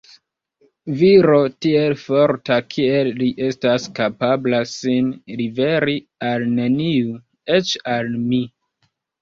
Viro 1.01 1.35
tiel 1.65 1.93
forta 2.03 2.57
kiel 2.75 3.11
li 3.19 3.29
estas 3.49 3.85
kapabla 4.01 4.63
sin 4.73 5.13
liveri 5.43 5.99
al 6.31 6.47
neniu, 6.59 7.23
eĉ 7.61 7.77
al 7.99 8.15
mi. 8.27 8.45